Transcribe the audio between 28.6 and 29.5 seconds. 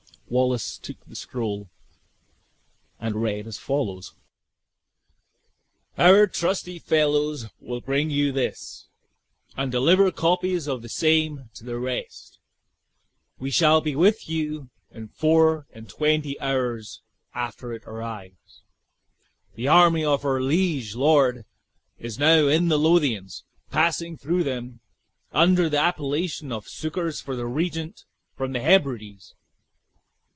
Hebrides!